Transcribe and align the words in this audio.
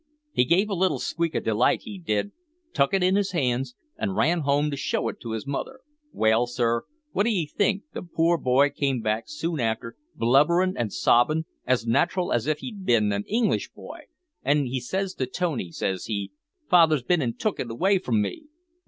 He 0.31 0.45
give 0.45 0.67
a 0.67 0.73
little 0.73 0.97
squeak 0.97 1.35
of 1.35 1.43
delight 1.43 1.83
he 1.83 1.99
did, 1.99 2.31
tuk 2.73 2.91
it 2.91 3.03
in 3.03 3.15
his 3.15 3.33
hands, 3.33 3.75
an' 3.99 4.15
ran 4.15 4.39
home 4.39 4.71
to 4.71 4.75
show 4.75 5.09
it 5.09 5.19
to 5.19 5.33
his 5.33 5.45
mother. 5.45 5.81
Well, 6.11 6.47
sir, 6.47 6.85
wot 7.13 7.27
d'ee 7.27 7.45
think, 7.45 7.83
the 7.93 8.01
poor 8.01 8.39
boy 8.39 8.71
come 8.71 9.01
back 9.01 9.25
soon 9.27 9.59
after, 9.59 9.95
blubberin' 10.15 10.75
an' 10.75 10.89
sobbin', 10.89 11.45
as 11.67 11.85
nat'ral 11.85 12.33
as 12.33 12.47
if 12.47 12.57
he'd 12.61 12.83
bin 12.83 13.11
an 13.13 13.25
English 13.27 13.69
boy, 13.73 14.05
an' 14.41 14.67
says 14.79 15.13
he 15.15 15.23
to 15.23 15.31
Tony, 15.31 15.69
says 15.71 16.05
he, 16.05 16.31
`Father's 16.67 17.03
bin 17.03 17.21
an' 17.21 17.35
took 17.35 17.59
it 17.59 17.69
away 17.69 17.99
from 17.99 18.23
me!' 18.23 18.47